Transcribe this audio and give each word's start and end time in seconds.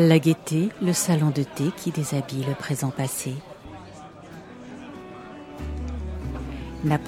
La 0.00 0.20
gaieté, 0.20 0.68
le 0.80 0.92
salon 0.92 1.30
de 1.30 1.42
thé 1.42 1.72
qui 1.76 1.90
déshabille 1.90 2.44
le 2.46 2.54
présent 2.54 2.90
passé. 2.90 3.34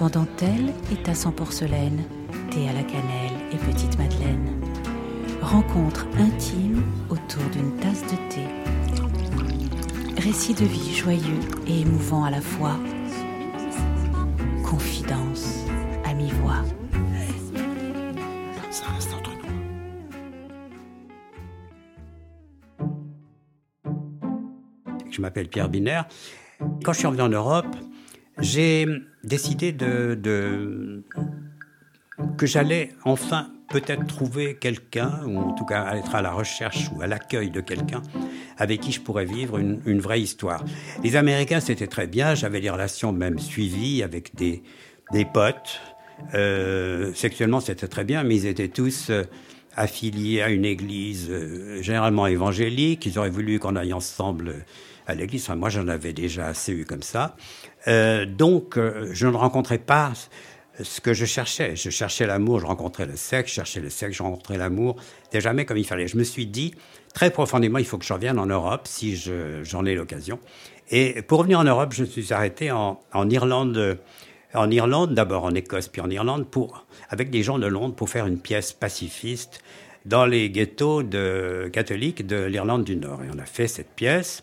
En 0.01 0.09
dentelle 0.09 0.73
et 0.91 0.97
tasse 1.01 1.25
en 1.25 1.31
porcelaine, 1.31 2.03
thé 2.51 2.69
à 2.69 2.73
la 2.73 2.83
cannelle 2.83 3.39
et 3.53 3.59
petite 3.59 3.97
madeleine. 3.97 4.61
Rencontre 5.41 6.05
intime 6.19 6.83
autour 7.11 7.45
d'une 7.53 7.77
tasse 7.77 8.03
de 8.03 8.17
thé. 8.29 8.45
Récit 10.21 10.55
de 10.55 10.65
vie 10.65 10.93
joyeux 10.93 11.41
et 11.69 11.83
émouvant 11.83 12.25
à 12.25 12.31
la 12.31 12.41
fois. 12.41 12.75
Confidence 14.65 15.61
à 16.05 16.13
mi-voix. 16.13 16.65
Je 25.11 25.21
m'appelle 25.21 25.49
Pierre 25.49 25.69
Binaire. 25.69 26.07
Quand 26.85 26.93
je 26.93 26.99
suis 26.99 27.07
revenu 27.07 27.23
en 27.23 27.29
Europe, 27.29 27.75
j'ai 28.39 28.87
décidé 29.25 29.75
que 29.75 31.03
j'allais 32.43 32.91
enfin 33.05 33.51
peut-être 33.71 34.07
trouver 34.07 34.57
quelqu'un, 34.57 35.21
ou 35.27 35.39
en 35.39 35.53
tout 35.53 35.65
cas 35.65 35.95
être 35.97 36.15
à 36.15 36.23
la 36.23 36.33
recherche 36.33 36.91
ou 36.95 37.03
à 37.03 37.07
l'accueil 37.07 37.51
de 37.51 37.61
quelqu'un 37.61 38.03
avec 38.61 38.81
qui 38.81 38.93
je 38.93 39.01
pourrais 39.01 39.25
vivre 39.25 39.59
une, 39.59 40.01
vraie 40.01 40.21
histoire. 40.21 40.63
Les 41.03 41.17
Américains, 41.17 41.61
c'était 41.61 41.87
très 41.87 42.07
bien, 42.07 42.35
j'avais 42.35 42.61
des 42.61 42.69
relations 42.69 43.11
même 43.11 43.39
suivies 43.39 44.03
avec 44.03 44.35
des, 44.35 44.63
des 45.13 45.25
potes. 45.25 45.81
Euh, 46.35 47.15
sexuellement, 47.15 47.61
c'était 47.61 47.89
très 47.89 48.05
bien, 48.05 48.23
mais 48.23 48.37
ils 48.37 48.47
étaient 48.47 48.69
tous 48.69 49.09
euh, 49.09 49.25
affiliés 49.77 50.43
à 50.43 50.51
une 50.51 50.67
église 50.67 51.29
euh, 51.31 51.81
généralement 51.81 52.27
évangélique. 52.27 53.07
Ils 53.07 53.19
auraient 53.19 53.31
voulu 53.31 53.59
qu'on 53.59 53.77
aille 53.77 53.95
ensemble 53.95 54.67
à 55.11 55.15
l'église. 55.15 55.43
Enfin, 55.45 55.57
moi, 55.57 55.69
j'en 55.69 55.89
avais 55.89 56.13
déjà 56.13 56.47
assez 56.47 56.73
eu 56.73 56.85
comme 56.85 57.03
ça. 57.03 57.37
Euh, 57.89 58.27
donc, 58.27 58.77
euh, 58.77 59.09
je 59.13 59.27
ne 59.27 59.37
rencontrais 59.37 59.79
pas 59.79 60.13
ce 60.83 61.01
que 61.01 61.13
je 61.13 61.25
cherchais. 61.25 61.77
Je 61.77 61.91
cherchais 61.91 62.27
l'amour, 62.27 62.61
je 62.61 62.67
rencontrais 62.67 63.07
le 63.07 63.17
sexe, 63.17 63.51
je 63.51 63.57
cherchais 63.57 63.81
le 63.81 63.91
sexe, 63.91 64.17
je 64.17 64.23
rencontrais 64.23 64.57
l'amour. 64.57 64.97
C'était 65.25 65.41
jamais 65.41 65.65
comme 65.65 65.77
il 65.77 65.87
fallait. 65.87 66.09
Je 66.09 66.17
me 66.17 66.25
suis 66.25 66.47
dit, 66.47 66.75
très 67.15 67.31
profondément, 67.31 67.79
il 67.79 67.85
faut 67.85 67.99
que 67.99 68.05
je 68.05 68.13
revienne 68.13 68.39
en 68.39 68.47
Europe 68.47 68.83
si 68.87 69.17
j'en 69.17 69.85
ai 69.85 69.95
l'occasion. 69.95 70.39
Et 70.91 71.23
pour 71.23 71.39
revenir 71.39 71.59
en 71.61 71.65
Europe, 71.65 71.93
je 71.93 72.03
me 72.03 72.07
suis 72.07 72.33
arrêté 72.33 72.71
en, 72.71 73.01
en 73.13 73.31
Irlande, 73.31 73.99
en 74.55 74.71
Irlande, 74.71 75.15
d'abord 75.15 75.45
en 75.45 75.55
Écosse, 75.55 75.89
puis 75.89 76.01
en 76.01 76.11
Irlande, 76.11 76.49
pour, 76.49 76.87
avec 77.11 77.31
des 77.31 77.43
gens 77.43 77.59
de 77.59 77.67
Londres, 77.67 77.95
pour 77.95 78.09
faire 78.09 78.27
une 78.27 78.41
pièce 78.41 78.73
pacifiste 78.73 79.61
dans 80.05 80.27
les 80.27 80.51
ghettos 80.51 81.03
catholiques 81.73 82.27
de 82.27 82.45
l'Irlande 82.45 82.85
du 82.85 82.97
Nord. 82.97 83.23
Et 83.23 83.29
on 83.35 83.39
a 83.39 83.45
fait 83.45 83.69
cette 83.69 83.91
pièce. 83.91 84.43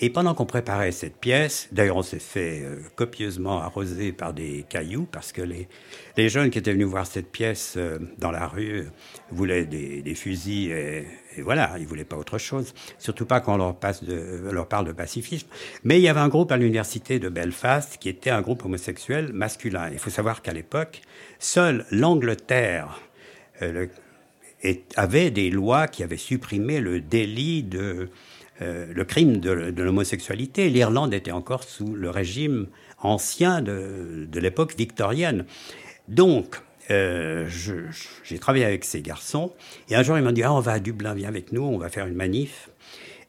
Et 0.00 0.10
pendant 0.10 0.32
qu'on 0.34 0.46
préparait 0.46 0.92
cette 0.92 1.16
pièce, 1.16 1.68
d'ailleurs 1.72 1.96
on 1.96 2.02
s'est 2.02 2.20
fait 2.20 2.62
euh, 2.62 2.76
copieusement 2.94 3.60
arroser 3.60 4.12
par 4.12 4.32
des 4.32 4.64
cailloux 4.68 5.08
parce 5.10 5.32
que 5.32 5.42
les, 5.42 5.68
les 6.16 6.28
jeunes 6.28 6.50
qui 6.50 6.58
étaient 6.58 6.72
venus 6.72 6.86
voir 6.86 7.04
cette 7.04 7.32
pièce 7.32 7.74
euh, 7.76 7.98
dans 8.16 8.30
la 8.30 8.46
rue 8.46 8.86
voulaient 9.32 9.64
des, 9.64 10.14
fusils 10.14 10.70
et, 10.70 11.06
voilà, 11.38 11.74
ils 11.78 11.86
voulaient 11.86 12.04
pas 12.04 12.16
autre 12.16 12.38
chose. 12.38 12.74
Surtout 12.98 13.26
pas 13.26 13.40
quand 13.40 13.54
on 13.54 13.58
leur, 13.58 13.76
passe 13.76 14.04
de, 14.04 14.48
leur 14.50 14.68
parle 14.68 14.86
de 14.86 14.92
pacifisme. 14.92 15.48
Mais 15.84 15.98
il 15.98 16.02
y 16.02 16.08
avait 16.08 16.20
un 16.20 16.28
groupe 16.28 16.50
à 16.52 16.56
l'université 16.56 17.18
de 17.18 17.28
Belfast 17.28 17.98
qui 17.98 18.08
était 18.08 18.30
un 18.30 18.40
groupe 18.40 18.64
homosexuel 18.64 19.32
masculin. 19.32 19.90
Il 19.92 19.98
faut 19.98 20.10
savoir 20.10 20.42
qu'à 20.42 20.52
l'époque, 20.52 21.02
seule 21.38 21.86
l'Angleterre 21.90 23.00
euh, 23.62 23.72
le, 23.72 23.90
et, 24.62 24.84
avait 24.96 25.30
des 25.30 25.50
lois 25.50 25.86
qui 25.86 26.02
avaient 26.02 26.16
supprimé 26.16 26.80
le 26.80 27.00
délit 27.00 27.62
de 27.62 27.78
euh, 27.78 28.10
le 28.60 29.04
crime 29.04 29.38
de, 29.38 29.50
l'homosexualité. 29.50 30.68
L'Irlande 30.68 31.14
était 31.14 31.30
encore 31.30 31.64
sous 31.64 31.94
le 31.94 32.10
régime 32.10 32.66
ancien 33.00 33.62
de, 33.62 34.28
l'époque 34.34 34.76
victorienne. 34.76 35.44
Donc, 36.08 36.60
euh, 36.90 37.48
j'ai 38.24 38.38
travaillé 38.38 38.64
avec 38.64 38.84
ces 38.84 39.02
garçons 39.02 39.52
et 39.90 39.94
un 39.94 40.02
jour 40.02 40.16
ils 40.16 40.24
m'ont 40.24 40.32
dit 40.32 40.42
ah, 40.42 40.54
on 40.54 40.60
va 40.60 40.72
à 40.72 40.78
Dublin, 40.78 41.14
viens 41.14 41.28
avec 41.28 41.52
nous, 41.52 41.62
on 41.62 41.78
va 41.78 41.90
faire 41.90 42.06
une 42.06 42.14
manif. 42.14 42.70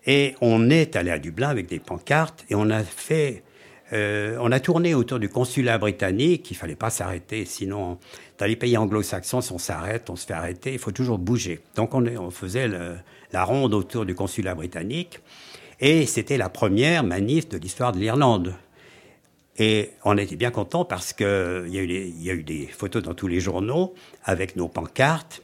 Et 0.06 0.36
on 0.40 0.70
est 0.70 0.96
allé 0.96 1.12
à 1.12 1.20
Dublin 1.20 1.50
avec 1.50 1.68
des 1.68 1.80
pancartes 1.80 2.46
et 2.50 2.56
on 2.56 2.70
a 2.70 2.84
fait 2.84 3.44
euh, 3.92 4.38
on 4.40 4.52
a 4.52 4.60
tourné 4.60 4.94
autour 4.94 5.20
du 5.20 5.30
consulat 5.30 5.80
britannique, 5.80 6.52
il 6.52 6.54
fallait 6.54 6.76
pas 6.76 6.92
s'arrêter, 6.92 7.46
sinon 7.46 7.98
dans 8.38 8.46
les 8.46 8.56
pays 8.56 8.78
anglo-saxons, 8.78 9.42
si 9.42 9.52
on 9.52 9.58
s'arrête, 9.58 10.10
on 10.10 10.16
se 10.16 10.28
fait 10.28 10.34
arrêter, 10.34 10.74
il 10.74 10.80
faut 10.80 10.92
toujours 10.92 11.18
bouger. 11.18 11.60
Donc 11.76 11.96
on, 11.96 12.06
on 12.06 12.30
faisait 12.30 12.68
le, 12.68 12.96
la 13.32 13.44
ronde 13.44 13.74
autour 13.74 14.06
du 14.06 14.16
consulat 14.16 14.56
britannique, 14.56 15.20
et 15.80 16.06
c'était 16.06 16.38
la 16.38 16.50
première 16.50 17.04
manif 17.04 17.48
de 17.50 17.58
l'histoire 17.58 17.92
de 17.92 18.00
l'Irlande. 18.00 18.56
Et 19.58 19.92
on 20.06 20.18
était 20.18 20.36
bien 20.36 20.52
content 20.52 20.86
parce 20.86 21.14
qu'il 21.14 21.66
y, 21.68 22.24
y, 22.24 22.30
a 22.30 22.34
eu 22.34 22.44
des 22.44 22.68
photos 22.68 23.04
dans 23.04 23.14
tous 23.14 23.28
les 23.28 23.40
journaux 23.40 23.94
avec 24.24 24.56
nos 24.56 24.70
pancartes, 24.70 25.44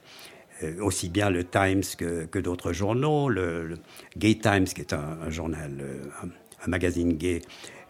euh, 0.63 0.81
aussi 0.81 1.09
bien 1.09 1.29
le 1.29 1.43
Times 1.43 1.83
que, 1.97 2.25
que 2.25 2.39
d'autres 2.39 2.71
journaux, 2.71 3.27
le, 3.27 3.77
Gay 4.17 4.35
Times, 4.35 4.65
qui 4.65 4.81
est 4.81 4.93
un, 4.93 5.29
journal, 5.29 5.71
euh, 5.81 6.03
un, 6.23 6.69
magazine 6.69 7.13
gay 7.13 7.41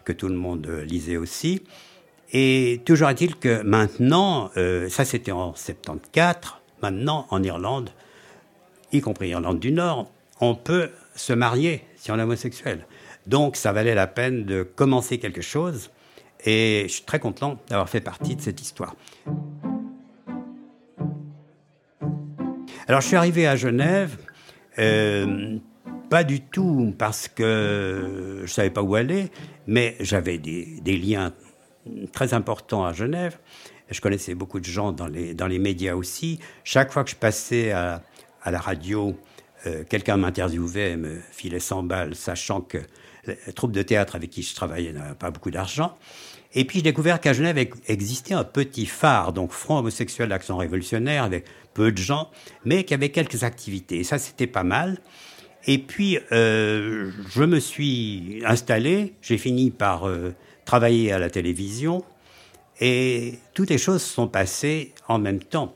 que 0.04 0.12
tout 0.12 0.28
le 0.28 0.34
monde 0.34 0.66
lisait 0.84 1.16
aussi. 1.16 1.62
Et 2.32 2.80
toujours 2.84 3.08
est-il 3.08 3.36
que 3.36 3.62
maintenant, 3.62 4.50
euh, 4.56 4.88
ça 4.88 5.04
c'était 5.04 5.30
en 5.30 5.54
74, 5.54 6.56
maintenant 6.82 7.26
en 7.30 7.42
Irlande, 7.42 7.90
y 8.96 9.00
compris 9.00 9.28
Irlande 9.28 9.60
du 9.60 9.72
Nord, 9.72 10.10
on 10.40 10.54
peut 10.54 10.90
se 11.14 11.32
marier 11.32 11.82
si 11.96 12.10
on 12.10 12.18
est 12.18 12.22
homosexuel. 12.22 12.86
Donc 13.26 13.56
ça 13.56 13.72
valait 13.72 13.94
la 13.94 14.06
peine 14.06 14.44
de 14.44 14.62
commencer 14.62 15.18
quelque 15.18 15.42
chose 15.42 15.90
et 16.44 16.84
je 16.86 16.92
suis 16.92 17.04
très 17.04 17.18
content 17.18 17.58
d'avoir 17.68 17.88
fait 17.88 18.00
partie 18.00 18.36
de 18.36 18.40
cette 18.40 18.60
histoire. 18.60 18.94
Alors 22.88 23.00
je 23.00 23.08
suis 23.08 23.16
arrivé 23.16 23.48
à 23.48 23.56
Genève, 23.56 24.16
euh, 24.78 25.58
pas 26.08 26.22
du 26.22 26.40
tout 26.40 26.94
parce 26.96 27.26
que 27.26 28.42
je 28.44 28.52
savais 28.52 28.70
pas 28.70 28.82
où 28.82 28.94
aller, 28.94 29.30
mais 29.66 29.96
j'avais 29.98 30.38
des, 30.38 30.80
des, 30.82 30.96
liens 30.96 31.32
très 32.12 32.32
importants 32.32 32.84
à 32.84 32.92
Genève. 32.92 33.38
Je 33.90 34.00
connaissais 34.00 34.34
beaucoup 34.34 34.60
de 34.60 34.64
gens 34.64 34.92
dans 34.92 35.08
les, 35.08 35.34
dans 35.34 35.48
les 35.48 35.58
médias 35.58 35.94
aussi. 35.94 36.38
Chaque 36.62 36.92
fois 36.92 37.02
que 37.02 37.10
je 37.10 37.16
passais 37.16 37.72
à, 37.72 38.02
à 38.46 38.52
la 38.52 38.60
radio, 38.60 39.18
euh, 39.66 39.82
quelqu'un 39.88 40.16
m'interviewait, 40.16 40.96
me 40.96 41.18
filait 41.32 41.60
100 41.60 41.82
balles, 41.82 42.14
sachant 42.14 42.60
que 42.60 42.78
la 43.26 43.52
troupe 43.52 43.72
de 43.72 43.82
théâtre 43.82 44.14
avec 44.14 44.30
qui 44.30 44.42
je 44.42 44.54
travaillais 44.54 44.92
n'avait 44.92 45.16
pas 45.16 45.32
beaucoup 45.32 45.50
d'argent. 45.50 45.98
Et 46.54 46.64
puis 46.64 46.78
j'ai 46.78 46.84
découvert 46.84 47.20
qu'à 47.20 47.32
Genève 47.32 47.58
existait 47.88 48.34
un 48.34 48.44
petit 48.44 48.86
phare, 48.86 49.32
donc 49.32 49.50
Front 49.50 49.78
homosexuel 49.78 50.28
d'action 50.28 50.56
révolutionnaire, 50.56 51.24
avec 51.24 51.44
peu 51.74 51.90
de 51.90 51.98
gens, 51.98 52.30
mais 52.64 52.84
qui 52.84 52.94
avait 52.94 53.08
quelques 53.08 53.42
activités. 53.42 53.98
Et 53.98 54.04
ça, 54.04 54.18
c'était 54.18 54.46
pas 54.46 54.62
mal. 54.62 54.98
Et 55.66 55.78
puis, 55.78 56.18
euh, 56.30 57.10
je 57.28 57.42
me 57.42 57.58
suis 57.58 58.42
installé, 58.46 59.14
j'ai 59.20 59.38
fini 59.38 59.72
par 59.72 60.06
euh, 60.06 60.32
travailler 60.64 61.10
à 61.10 61.18
la 61.18 61.30
télévision, 61.30 62.04
et 62.80 63.40
toutes 63.54 63.70
les 63.70 63.78
choses 63.78 64.02
sont 64.02 64.28
passées 64.28 64.94
en 65.08 65.18
même 65.18 65.40
temps. 65.40 65.74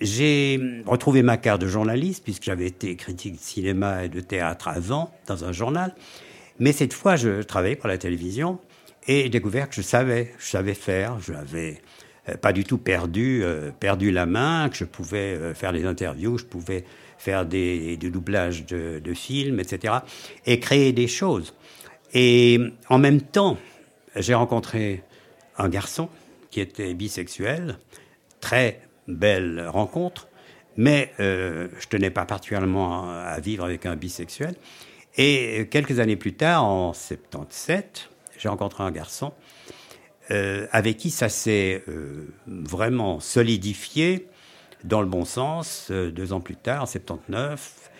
J'ai 0.00 0.82
retrouvé 0.86 1.22
ma 1.22 1.36
carte 1.36 1.60
de 1.60 1.68
journaliste, 1.68 2.24
puisque 2.24 2.44
j'avais 2.44 2.66
été 2.66 2.96
critique 2.96 3.34
de 3.34 3.40
cinéma 3.40 4.04
et 4.04 4.08
de 4.08 4.20
théâtre 4.20 4.68
avant, 4.68 5.14
dans 5.26 5.44
un 5.44 5.52
journal. 5.52 5.94
Mais 6.58 6.72
cette 6.72 6.92
fois, 6.92 7.16
je 7.16 7.42
travaillais 7.42 7.76
pour 7.76 7.88
la 7.88 7.98
télévision, 7.98 8.58
et 9.06 9.22
j'ai 9.22 9.28
découvert 9.28 9.68
que 9.68 9.74
je 9.74 9.82
savais, 9.82 10.34
je 10.38 10.46
savais 10.46 10.74
faire, 10.74 11.20
je 11.20 11.32
n'avais 11.32 11.80
euh, 12.28 12.36
pas 12.36 12.52
du 12.52 12.64
tout 12.64 12.78
perdu, 12.78 13.42
euh, 13.42 13.70
perdu 13.70 14.10
la 14.10 14.26
main, 14.26 14.68
que 14.68 14.76
je 14.76 14.84
pouvais 14.84 15.34
euh, 15.34 15.54
faire 15.54 15.72
des 15.72 15.84
interviews, 15.84 16.38
je 16.38 16.44
pouvais 16.44 16.84
faire 17.18 17.46
des, 17.46 17.96
des 17.96 18.10
doublages 18.10 18.66
de, 18.66 19.00
de, 19.02 19.14
films, 19.14 19.60
etc. 19.60 19.94
Et 20.46 20.58
créer 20.58 20.92
des 20.92 21.08
choses. 21.08 21.54
Et 22.12 22.60
en 22.88 22.98
même 22.98 23.20
temps, 23.20 23.58
j'ai 24.16 24.34
rencontré 24.34 25.02
un 25.56 25.68
garçon 25.68 26.08
qui 26.50 26.60
était 26.60 26.94
bisexuel, 26.94 27.78
très 28.40 28.80
belle 29.08 29.66
rencontre, 29.68 30.28
mais 30.76 31.12
euh, 31.20 31.68
je 31.78 31.86
tenais 31.88 32.10
pas 32.10 32.24
particulièrement 32.24 33.10
à 33.10 33.38
vivre 33.40 33.64
avec 33.64 33.86
un 33.86 33.96
bisexuel. 33.96 34.54
Et 35.16 35.68
quelques 35.70 36.00
années 36.00 36.16
plus 36.16 36.34
tard, 36.34 36.64
en 36.64 36.92
77, 36.92 38.10
j'ai 38.38 38.48
rencontré 38.48 38.82
un 38.82 38.90
garçon 38.90 39.32
euh, 40.30 40.66
avec 40.72 40.96
qui 40.96 41.10
ça 41.10 41.28
s'est 41.28 41.84
euh, 41.88 42.34
vraiment 42.46 43.20
solidifié 43.20 44.26
dans 44.82 45.02
le 45.02 45.06
bon 45.06 45.26
sens, 45.26 45.88
euh, 45.90 46.10
deux 46.10 46.32
ans 46.32 46.40
plus 46.40 46.56
tard, 46.56 46.84
en 46.84 46.86
79. 46.86 47.90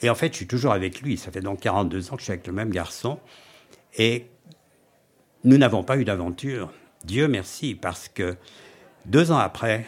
Et 0.00 0.08
en 0.08 0.14
fait, 0.14 0.32
je 0.32 0.36
suis 0.38 0.46
toujours 0.46 0.72
avec 0.72 1.02
lui. 1.02 1.18
Ça 1.18 1.30
fait 1.30 1.42
donc 1.42 1.60
42 1.60 2.10
ans 2.10 2.14
que 2.14 2.20
je 2.20 2.24
suis 2.24 2.32
avec 2.32 2.46
le 2.46 2.54
même 2.54 2.70
garçon. 2.70 3.20
Et 3.98 4.28
nous 5.44 5.58
n'avons 5.58 5.82
pas 5.82 5.98
eu 5.98 6.06
d'aventure. 6.06 6.72
Dieu 7.04 7.28
merci, 7.28 7.74
parce 7.74 8.08
que 8.08 8.36
deux 9.04 9.30
ans 9.30 9.38
après, 9.38 9.84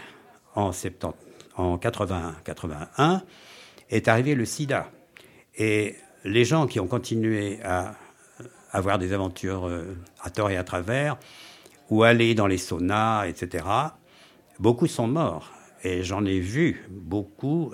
en, 0.56 0.72
70, 0.72 1.14
en 1.56 1.78
80, 1.78 2.36
81, 2.44 3.22
est 3.90 4.08
arrivé 4.08 4.34
le 4.34 4.44
sida. 4.44 4.90
Et 5.56 5.94
les 6.24 6.44
gens 6.44 6.66
qui 6.66 6.80
ont 6.80 6.88
continué 6.88 7.62
à 7.62 7.94
avoir 8.72 8.98
des 8.98 9.12
aventures 9.12 9.70
à 10.20 10.30
tort 10.30 10.50
et 10.50 10.56
à 10.56 10.64
travers, 10.64 11.16
ou 11.88 12.02
aller 12.02 12.34
dans 12.34 12.46
les 12.46 12.58
saunas, 12.58 13.26
etc., 13.26 13.64
beaucoup 14.58 14.86
sont 14.86 15.06
morts. 15.06 15.52
Et 15.84 16.02
j'en 16.02 16.24
ai 16.24 16.40
vu 16.40 16.84
beaucoup 16.90 17.72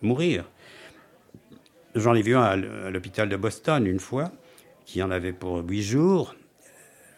mourir. 0.00 0.44
J'en 1.94 2.14
ai 2.14 2.22
vu 2.22 2.36
un 2.36 2.42
à 2.42 2.56
l'hôpital 2.56 3.28
de 3.28 3.36
Boston 3.36 3.84
une 3.86 3.98
fois, 3.98 4.30
qui 4.86 5.02
en 5.02 5.10
avait 5.10 5.32
pour 5.32 5.58
huit 5.58 5.82
jours. 5.82 6.34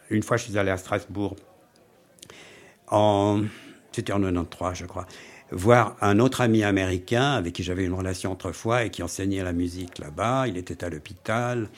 Une 0.09 0.23
fois, 0.23 0.37
je 0.37 0.45
suis 0.45 0.57
allé 0.57 0.71
à 0.71 0.77
Strasbourg, 0.77 1.35
en, 2.87 3.43
c'était 3.93 4.13
en 4.13 4.19
93, 4.19 4.75
je 4.75 4.85
crois, 4.85 5.05
voir 5.51 5.95
un 6.01 6.19
autre 6.19 6.41
ami 6.41 6.63
américain 6.63 7.33
avec 7.33 7.53
qui 7.53 7.63
j'avais 7.63 7.85
une 7.85 7.93
relation 7.93 8.31
autrefois 8.31 8.83
et 8.83 8.89
qui 8.89 9.03
enseignait 9.03 9.43
la 9.43 9.53
musique 9.53 9.99
là-bas. 9.99 10.47
Il 10.47 10.57
était 10.57 10.83
à 10.83 10.89
l'hôpital, 10.89 11.69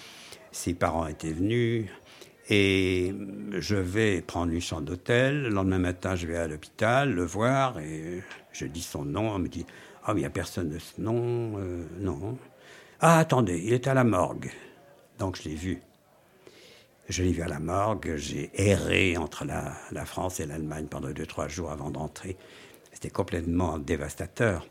ses 0.51 0.73
parents 0.73 1.07
étaient 1.07 1.33
venus. 1.33 1.87
Et 2.47 3.13
je 3.57 3.75
vais 3.75 4.21
prendre 4.21 4.53
une 4.53 4.61
chambre 4.61 4.83
d'hôtel. 4.83 5.43
Le 5.43 5.49
lendemain 5.49 5.79
matin, 5.79 6.15
je 6.15 6.27
vais 6.27 6.37
à 6.37 6.47
l'hôpital 6.47 7.11
le 7.11 7.25
voir 7.25 7.79
et 7.79 8.21
je 8.53 8.65
dis 8.65 8.83
son 8.83 9.03
nom. 9.03 9.31
On 9.31 9.39
me 9.39 9.47
dit 9.47 9.65
Ah, 10.03 10.13
mais 10.13 10.19
il 10.19 10.23
n'y 10.23 10.27
a 10.27 10.31
personne 10.31 10.69
de 10.69 10.77
ce 10.77 11.01
nom. 11.01 11.57
Euh, 11.57 11.83
non. 11.99 12.37
Ah, 13.01 13.17
attendez, 13.17 13.61
il 13.65 13.73
est 13.73 13.87
à 13.87 13.95
la 13.95 14.03
morgue. 14.03 14.51
Donc 15.17 15.37
je 15.37 15.49
l'ai 15.49 15.55
vu. 15.55 15.81
Je 17.07 17.21
l'ai 17.21 17.31
vu 17.31 17.43
à 17.43 17.47
la 17.47 17.59
morgue. 17.59 18.15
J'ai 18.17 18.49
erré 18.55 19.15
entre 19.17 19.45
la, 19.45 20.05
France 20.05 20.39
et 20.39 20.45
l'Allemagne 20.45 20.87
pendant 20.89 21.11
deux, 21.11 21.25
trois 21.25 21.47
jours 21.47 21.71
avant 21.71 21.91
d'entrer. 21.91 22.35
C'était 22.91 23.11
complètement 23.11 23.77
dévastateur. 23.77 24.67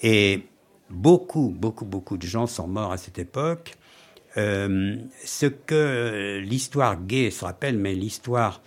Et 0.00 0.44
beaucoup, 0.90 1.48
beaucoup, 1.48 1.84
beaucoup 1.84 2.16
de 2.16 2.26
gens 2.26 2.46
sont 2.46 2.68
morts 2.68 2.92
à 2.92 2.98
cette 2.98 3.18
époque. 3.18 3.74
Euh, 4.36 4.96
ce 5.24 5.46
que 5.46 6.40
l'histoire 6.42 7.02
gay 7.02 7.30
se 7.30 7.44
rappelle, 7.44 7.76
mais 7.76 7.94
l'histoire 7.94 8.62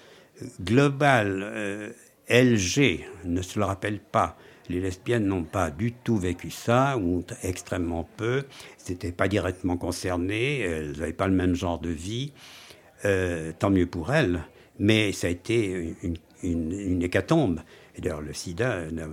globale 0.62 1.42
euh, 1.44 1.92
LG 2.30 3.06
ne 3.24 3.42
se 3.42 3.58
le 3.60 3.66
rappelle 3.66 4.00
pas. 4.00 4.38
Les 4.68 4.82
lesbiennes 4.82 5.26
n'ont 5.26 5.44
pas 5.44 5.70
du 5.70 5.94
tout 5.94 6.18
vécu 6.18 6.50
ça, 6.52 6.98
ou 6.98 7.24
extrêmement 7.44 8.08
peu. 8.18 8.44
C'était 8.78 9.12
pas 9.12 9.28
directement 9.28 9.78
concernées, 9.78 10.60
elles 10.60 10.98
n'avaient 10.98 11.14
pas 11.14 11.28
le 11.28 11.36
même 11.36 11.56
genre 11.56 11.80
de 11.80 11.90
vie. 11.90 12.34
Euh, 13.06 13.52
tant 13.60 13.70
mieux 13.70 13.86
pour 13.86 14.12
elles, 14.12 14.42
mais 14.80 15.12
ça 15.12 15.28
a 15.28 15.30
été 15.30 15.96
une, 16.02 16.18
une, 16.42 17.04
hécatombe. 17.04 17.62
Et 17.96 18.02
d'ailleurs, 18.02 18.22
le 18.22 18.34
sida 18.34 18.90
n'a 18.92 19.04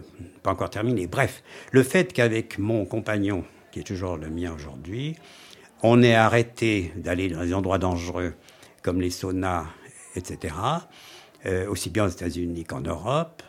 pas 0.43 0.53
encore 0.53 0.71
terminé. 0.71 1.07
Bref, 1.07 1.43
le 1.73 1.83
fait 1.83 2.11
qu'avec 2.13 2.59
mon 2.59 2.87
compagnon, 2.87 3.45
qui 3.71 3.81
est 3.81 3.85
toujours 3.85 4.17
le 4.17 4.31
mien 4.31 4.51
aujourd'hui, 4.55 5.17
on 5.83 6.03
ait 6.03 6.15
arrêté 6.15 6.93
d'aller 6.97 7.29
dans 7.29 7.43
des 7.43 7.53
endroits 7.53 7.79
dangereux 7.79 8.33
comme 8.83 9.01
les 9.01 9.11
saunas, 9.11 9.67
etc., 10.17 10.55
euh, 11.45 11.69
aussi 11.69 11.91
bien 11.91 12.07
aux 12.07 12.11
États-Unis 12.11 12.65
qu'en 12.65 12.81
Europe, 12.81 13.43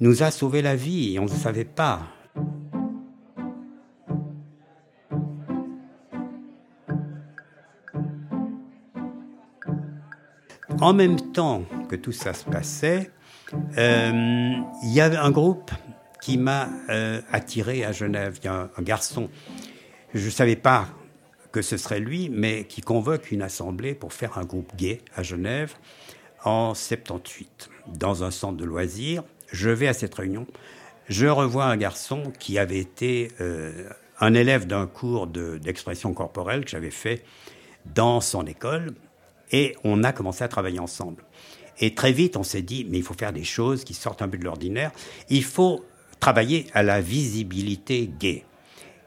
nous 0.00 0.22
a 0.22 0.30
sauvé 0.30 0.60
la 0.60 0.76
vie 0.76 1.14
et 1.14 1.18
on 1.18 1.24
ne 1.24 1.28
savait 1.28 1.64
pas. 1.64 2.02
En 10.80 10.94
même 10.94 11.32
temps 11.32 11.64
que 11.88 11.96
tout 11.96 12.12
ça 12.12 12.32
se 12.32 12.44
passait, 12.44 13.10
euh, 13.78 14.52
il 14.84 14.92
y 14.92 15.00
avait 15.00 15.16
un 15.16 15.32
groupe 15.32 15.72
qui 16.20 16.38
m'a 16.38 16.68
euh, 16.88 17.20
attiré 17.32 17.84
à 17.84 17.90
Genève. 17.90 18.38
Il 18.42 18.44
y 18.44 18.48
a 18.48 18.70
un, 18.76 18.82
garçon, 18.82 19.28
je 20.14 20.24
ne 20.24 20.30
savais 20.30 20.54
pas 20.54 20.86
que 21.50 21.62
ce 21.62 21.76
serait 21.76 21.98
lui, 21.98 22.28
mais 22.28 22.64
qui 22.64 22.80
convoque 22.80 23.32
une 23.32 23.42
assemblée 23.42 23.94
pour 23.94 24.12
faire 24.12 24.38
un 24.38 24.44
groupe 24.44 24.74
gay 24.76 25.00
à 25.16 25.24
Genève 25.24 25.74
en 26.44 26.74
78, 26.74 27.70
dans 27.96 28.22
un 28.22 28.30
centre 28.30 28.56
de 28.56 28.64
loisirs. 28.64 29.24
Je 29.50 29.70
vais 29.70 29.88
à 29.88 29.94
cette 29.94 30.14
réunion, 30.14 30.46
je 31.08 31.26
revois 31.26 31.64
un 31.64 31.76
garçon 31.76 32.22
qui 32.38 32.58
avait 32.58 32.78
été 32.78 33.32
euh, 33.40 33.88
un 34.20 34.34
élève 34.34 34.66
d'un 34.66 34.86
cours 34.86 35.26
d'expression 35.26 36.12
corporelle 36.12 36.64
que 36.64 36.70
j'avais 36.70 36.90
fait 36.90 37.24
dans 37.86 38.20
son 38.20 38.46
école, 38.46 38.94
et 39.52 39.74
on 39.84 40.04
a 40.04 40.12
commencé 40.12 40.44
à 40.44 40.48
travailler 40.48 40.78
ensemble. 40.78 41.24
Et 41.80 41.94
très 41.94 42.12
vite, 42.12 42.36
on 42.36 42.42
s'est 42.42 42.62
dit, 42.62 42.86
mais 42.88 42.98
il 42.98 43.04
faut 43.04 43.14
faire 43.14 43.32
des 43.32 43.44
choses 43.44 43.84
qui 43.84 43.94
sortent 43.94 44.22
un 44.22 44.28
peu 44.28 44.38
de 44.38 44.44
l'ordinaire. 44.44 44.90
Il 45.28 45.44
faut 45.44 45.84
travailler 46.20 46.66
à 46.74 46.82
la 46.82 47.00
visibilité 47.00 48.10
gay. 48.18 48.44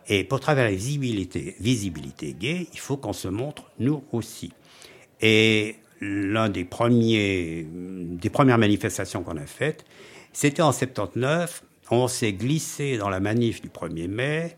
Et 0.07 0.23
pour 0.23 0.39
travailler 0.39 0.67
à 0.67 0.69
la 0.69 0.75
visibilité, 0.75 1.55
visibilité 1.59 2.33
gay, 2.33 2.67
il 2.73 2.79
faut 2.79 2.97
qu'on 2.97 3.13
se 3.13 3.27
montre 3.27 3.69
nous 3.79 4.03
aussi. 4.11 4.51
Et 5.21 5.75
l'un 5.99 6.49
des 6.49 6.65
premiers, 6.65 7.67
des 7.69 8.29
premières 8.29 8.57
manifestations 8.57 9.23
qu'on 9.23 9.37
a 9.37 9.45
faites, 9.45 9.85
c'était 10.33 10.61
en 10.61 10.71
79, 10.71 11.63
on 11.91 12.07
s'est 12.07 12.33
glissé 12.33 12.97
dans 12.97 13.09
la 13.09 13.19
manif 13.19 13.61
du 13.61 13.69
1er 13.69 14.07
mai 14.07 14.55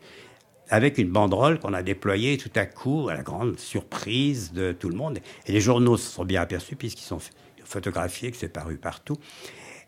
avec 0.69 0.98
une 0.98 1.10
banderole 1.10 1.60
qu'on 1.60 1.74
a 1.74 1.83
déployée 1.83 2.38
tout 2.38 2.51
à 2.56 2.65
coup, 2.65 3.10
à 3.10 3.13
la 3.13 3.24
grande 3.24 3.60
surprise 3.60 4.54
de 4.54 4.71
tout 4.71 4.89
le 4.89 4.95
monde. 4.95 5.19
Et 5.48 5.51
les 5.51 5.62
journaux 5.62 5.98
se 5.98 6.10
sont 6.10 6.25
bien 6.25 6.42
aperçus 6.42 6.75
puisqu'ils 6.75 7.06
sont 7.06 7.19
photographiés, 7.63 8.31
que 8.31 8.38
c'est 8.38 8.50
paru 8.50 8.77
partout. 8.77 9.18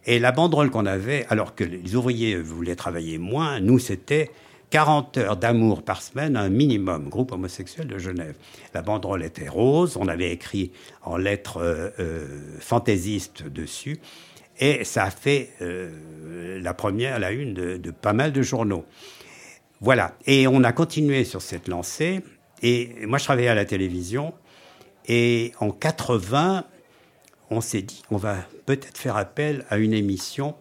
Et 0.05 0.19
la 0.19 0.31
banderole 0.31 0.69
qu'on 0.69 0.85
avait, 0.85 1.25
alors 1.29 1.55
que 1.55 1.63
les 1.63 1.95
ouvriers 1.95 2.37
voulaient 2.37 2.75
travailler 2.75 3.17
moins, 3.17 3.59
nous, 3.59 3.79
c'était 3.79 4.31
40 4.69 5.17
heures 5.17 5.37
d'amour 5.37 5.83
par 5.83 6.01
semaine, 6.01 6.35
un 6.35 6.49
minimum, 6.49 7.09
groupe 7.09 7.31
homosexuel 7.31 7.87
de 7.87 7.97
Genève. 7.97 8.35
La 8.73 8.81
banderole 8.81 9.23
était 9.23 9.47
rose, 9.47 9.97
on 9.97 10.07
avait 10.07 10.31
écrit 10.31 10.71
en 11.01 11.17
lettres 11.17 11.57
euh, 11.57 11.89
euh, 11.99 12.27
fantaisistes 12.59 13.43
dessus. 13.43 13.99
Et 14.59 14.83
ça 14.83 15.05
a 15.05 15.11
fait 15.11 15.49
euh, 15.61 16.59
la 16.61 16.73
première, 16.73 17.19
la 17.19 17.31
une 17.31 17.53
de, 17.53 17.91
pas 17.91 18.13
mal 18.13 18.31
de 18.31 18.41
journaux. 18.41 18.85
Voilà. 19.81 20.17
Et 20.25 20.47
on 20.47 20.63
a 20.63 20.71
continué 20.71 21.23
sur 21.23 21.41
cette 21.41 21.67
lancée. 21.67 22.21
Et 22.61 23.05
moi, 23.05 23.17
je 23.17 23.25
travaillais 23.25 23.49
à 23.49 23.55
la 23.55 23.65
télévision. 23.65 24.33
Et 25.07 25.51
en 25.59 25.71
80, 25.71 26.65
on 27.49 27.61
s'est 27.61 27.81
dit, 27.81 28.01
on 28.09 28.17
va 28.17 28.37
peut-être 28.65 28.97
faire 28.97 29.17
appel 29.17 29.65
à 29.69 29.77
une 29.77 29.93
émission 29.93 30.55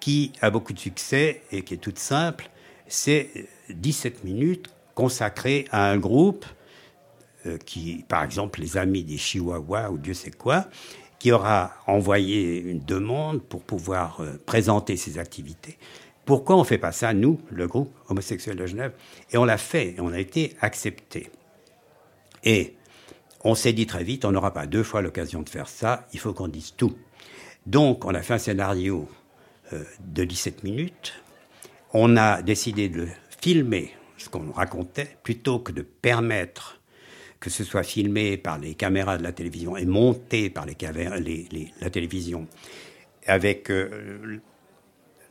qui 0.00 0.32
a 0.40 0.50
beaucoup 0.50 0.72
de 0.72 0.78
succès 0.78 1.42
et 1.52 1.62
qui 1.62 1.74
est 1.74 1.78
toute 1.78 1.98
simple. 1.98 2.50
C'est 2.88 3.48
17 3.70 4.24
minutes 4.24 4.70
consacrées 4.94 5.66
à 5.70 5.90
un 5.90 5.98
groupe 5.98 6.44
euh, 7.46 7.56
qui, 7.58 8.04
par 8.08 8.24
exemple, 8.24 8.60
les 8.60 8.76
amis 8.76 9.04
des 9.04 9.16
Chihuahuas 9.16 9.90
ou 9.90 9.98
Dieu 9.98 10.14
sait 10.14 10.30
quoi, 10.30 10.66
qui 11.18 11.32
aura 11.32 11.72
envoyé 11.86 12.60
une 12.60 12.80
demande 12.80 13.42
pour 13.42 13.62
pouvoir 13.62 14.20
euh, 14.20 14.38
présenter 14.44 14.96
ses 14.96 15.18
activités. 15.18 15.78
Pourquoi 16.24 16.56
on 16.56 16.60
ne 16.60 16.64
fait 16.64 16.78
pas 16.78 16.92
ça, 16.92 17.12
nous, 17.12 17.40
le 17.50 17.66
groupe 17.66 17.92
homosexuel 18.08 18.56
de 18.56 18.66
Genève? 18.66 18.92
Et 19.32 19.38
on 19.38 19.44
l'a 19.44 19.58
fait, 19.58 19.96
on 19.98 20.12
a 20.12 20.18
été 20.18 20.56
accepté. 20.60 21.30
Et 22.44 22.76
on 23.42 23.54
s'est 23.54 23.72
dit 23.72 23.86
très 23.86 24.04
vite, 24.04 24.24
on 24.24 24.32
n'aura 24.32 24.52
pas 24.52 24.66
deux 24.66 24.82
fois 24.82 25.02
l'occasion 25.02 25.42
de 25.42 25.48
faire 25.48 25.68
ça, 25.68 26.06
il 26.12 26.20
faut 26.20 26.32
qu'on 26.32 26.48
dise 26.48 26.74
tout. 26.76 26.96
Donc, 27.66 28.04
on 28.04 28.14
a 28.14 28.22
fait 28.22 28.34
un 28.34 28.38
scénario 28.38 29.08
euh, 29.72 29.84
de 30.00 30.24
17 30.24 30.64
minutes. 30.64 31.14
On 31.92 32.16
a 32.16 32.42
décidé 32.42 32.88
de 32.88 33.08
filmer 33.40 33.92
ce 34.16 34.28
qu'on 34.28 34.52
racontait 34.52 35.16
plutôt 35.22 35.58
que 35.58 35.72
de 35.72 35.82
permettre 35.82 36.80
que 37.40 37.48
ce 37.48 37.64
soit 37.64 37.82
filmé 37.82 38.36
par 38.36 38.58
les 38.58 38.74
caméras 38.74 39.16
de 39.16 39.22
la 39.22 39.32
télévision 39.32 39.76
et 39.76 39.86
monté 39.86 40.50
par 40.50 40.66
les, 40.66 40.76
la 41.80 41.90
télévision, 41.90 42.46
avec 43.26 43.70
euh, 43.70 44.40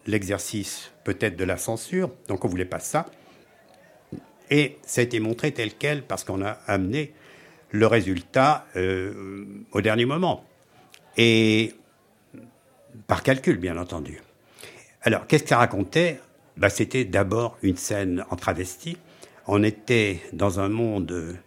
l'exercice 0.09 0.91
peut-être 1.03 1.35
de 1.35 1.43
la 1.43 1.57
censure. 1.57 2.11
Donc 2.27 2.45
on 2.45 2.47
voulait 2.47 2.65
pas 2.65 2.79
ça. 2.79 3.05
Et 4.49 4.77
ça 4.85 5.01
a 5.01 5.03
été 5.03 5.19
montré 5.19 5.51
tel 5.51 5.73
quel 5.75 6.03
parce 6.03 6.23
qu'on 6.23 6.43
a 6.43 6.57
amené 6.67 7.13
le 7.71 7.85
résultat 7.85 8.65
euh, 8.75 9.45
au 9.71 9.81
dernier 9.81 10.05
moment. 10.05 10.43
Et 11.17 11.73
par 13.07 13.23
calcul, 13.23 13.57
bien 13.57 13.77
entendu. 13.77 14.21
Alors, 15.03 15.27
qu'est-ce 15.27 15.43
que 15.43 15.49
ça 15.49 15.57
racontait? 15.57 16.19
Bah, 16.57 16.69
C'était 16.69 17.05
d'abord 17.05 17.57
une 17.61 17.77
scène 17.77 18.25
en 18.29 18.35
travesti. 18.35 18.97
On 19.47 19.63
était 19.63 20.21
dans 20.33 20.59
un 20.59 20.69
monde 20.69 21.37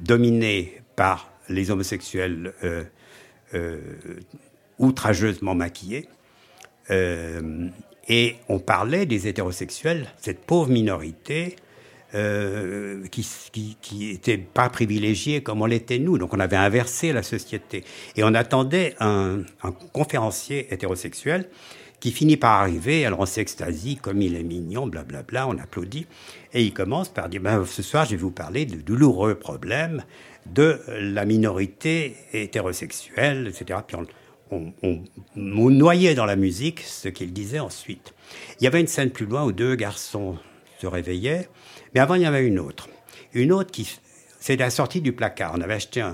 dominé 0.00 0.82
par 0.94 1.30
les 1.48 1.70
homosexuels 1.70 2.52
euh, 2.64 2.84
euh, 3.54 3.80
outrageusement 4.78 5.54
maquillés. 5.54 6.08
Euh, 6.90 7.68
et 8.08 8.36
on 8.48 8.58
parlait 8.58 9.06
des 9.06 9.26
hétérosexuels, 9.26 10.06
cette 10.18 10.40
pauvre 10.40 10.70
minorité 10.70 11.56
qui, 13.10 13.76
qui, 13.82 14.10
était 14.10 14.38
pas 14.38 14.70
privilégiée 14.70 15.42
comme 15.42 15.60
on 15.60 15.66
l'était 15.66 15.98
nous. 15.98 16.16
Donc 16.16 16.32
on 16.32 16.40
avait 16.40 16.56
inversé 16.56 17.12
la 17.12 17.22
société. 17.22 17.84
Et 18.16 18.24
on 18.24 18.32
attendait 18.32 18.94
un, 19.00 19.42
un 19.62 19.72
conférencier 19.92 20.72
hétérosexuel 20.72 21.50
qui 22.00 22.12
finit 22.12 22.36
par 22.36 22.60
arriver. 22.60 23.06
Alors 23.06 23.20
on 23.20 23.26
s'extasie, 23.26 23.96
comme 23.96 24.22
il 24.22 24.36
est 24.36 24.42
mignon, 24.42 24.86
blablabla, 24.86 25.48
on 25.48 25.58
applaudit. 25.58 26.06
Et 26.52 26.62
il 26.62 26.72
commence 26.72 27.08
par 27.08 27.28
dire 27.28 27.40
ben, 27.40 27.64
Ce 27.64 27.82
soir, 27.82 28.04
je 28.04 28.12
vais 28.12 28.16
vous 28.16 28.30
parler 28.30 28.66
de 28.66 28.76
douloureux 28.76 29.34
problèmes 29.34 30.04
de 30.46 30.80
la 31.00 31.24
minorité 31.24 32.16
hétérosexuelle, 32.32 33.48
etc. 33.48 33.80
Puis 33.86 33.96
on, 33.96 34.06
on, 34.50 35.02
noyait 35.34 36.14
dans 36.14 36.24
la 36.24 36.36
musique 36.36 36.80
ce 36.80 37.08
qu'il 37.08 37.32
disait 37.32 37.58
ensuite. 37.58 38.14
Il 38.60 38.64
y 38.64 38.66
avait 38.66 38.80
une 38.80 38.86
scène 38.86 39.10
plus 39.10 39.26
loin 39.26 39.44
où 39.44 39.52
deux 39.52 39.74
garçons 39.74 40.36
se 40.80 40.86
réveillaient, 40.86 41.48
mais 41.94 42.00
avant 42.00 42.14
il 42.14 42.22
y 42.22 42.26
avait 42.26 42.46
une 42.46 42.58
autre. 42.58 42.88
Une 43.32 43.52
autre 43.52 43.70
qui, 43.70 43.98
c'est 44.40 44.56
la 44.56 44.70
sortie 44.70 45.00
du 45.00 45.12
placard. 45.12 45.52
On 45.56 45.60
avait 45.60 45.74
acheté 45.74 46.04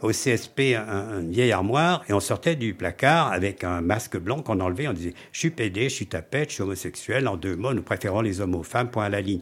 au 0.00 0.10
CSP 0.10 0.76
un, 0.76 1.20
une 1.20 1.30
vieille 1.30 1.52
armoire 1.52 2.04
et 2.08 2.12
on 2.12 2.20
sortait 2.20 2.56
du 2.56 2.74
placard 2.74 3.32
avec 3.32 3.64
un 3.64 3.80
masque 3.80 4.16
blanc 4.16 4.42
qu'on 4.42 4.60
enlevait. 4.60 4.88
On 4.88 4.92
disait 4.92 5.14
Je 5.32 5.38
suis 5.38 5.50
pédé, 5.50 5.84
je 5.84 5.94
suis 5.94 6.06
tapette, 6.06 6.50
je 6.50 6.54
suis 6.54 6.62
homosexuel. 6.62 7.28
En 7.28 7.36
deux 7.36 7.56
mots, 7.56 7.74
nous 7.74 7.82
préférons 7.82 8.20
les 8.20 8.40
hommes 8.40 8.54
aux 8.54 8.62
femmes, 8.62 8.90
point 8.90 9.04
à 9.04 9.08
la 9.08 9.20
ligne. 9.20 9.40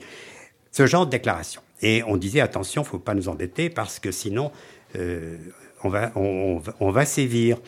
Ce 0.73 0.87
genre 0.87 1.07
de 1.07 1.11
déclaration. 1.11 1.63
Et 1.83 2.03
on 2.07 2.17
disait 2.17 2.41
Attention, 2.41 2.85
faut 2.85 2.99
pas 2.99 3.15
nous 3.15 3.29
embêter 3.29 3.71
parce 3.71 3.99
que 3.99 4.11
sinon, 4.11 4.51
euh, 4.97 5.37
on, 5.85 6.91
va 6.91 7.05
sévir. 7.05 7.59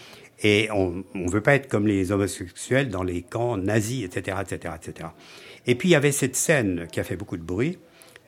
Et 0.43 0.69
on 0.73 1.05
ne 1.15 1.31
veut 1.31 1.41
pas 1.41 1.55
être 1.55 1.69
comme 1.69 1.87
les 1.87 2.13
homosexuels 2.13 2.89
dans 2.91 3.03
les 3.03 3.23
camps 3.23 3.57
nazis, 3.57 4.05
etc., 4.05 4.39
etc., 4.41 4.75
etc. 4.77 5.09
Et 5.67 5.75
puis 5.75 5.89
il 5.89 5.93
y 5.93 5.97
avait 5.97 6.13
cette 6.13 6.37
scène 6.37 6.87
qui 6.93 7.01
a 7.01 7.05
fait 7.05 7.17
beaucoup 7.17 7.37
de 7.37 7.43
bruit. 7.43 7.79